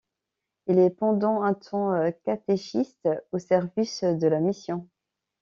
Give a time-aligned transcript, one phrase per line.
[0.65, 1.95] Il est pendant un temps
[2.25, 4.89] catéchiste au service de la mission.